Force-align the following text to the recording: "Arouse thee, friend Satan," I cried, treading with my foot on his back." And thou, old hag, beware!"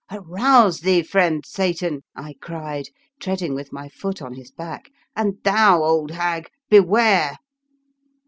"Arouse 0.11 0.79
thee, 0.79 1.03
friend 1.03 1.43
Satan," 1.45 2.01
I 2.15 2.33
cried, 2.41 2.87
treading 3.19 3.53
with 3.53 3.71
my 3.71 3.87
foot 3.87 4.19
on 4.19 4.33
his 4.33 4.49
back." 4.49 4.89
And 5.15 5.35
thou, 5.43 5.83
old 5.83 6.09
hag, 6.09 6.49
beware!" 6.71 7.37